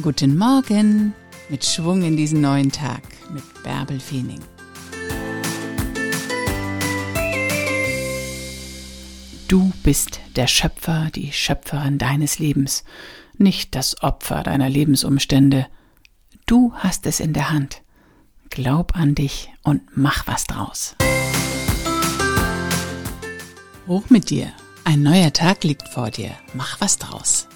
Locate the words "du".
9.48-9.70, 16.46-16.72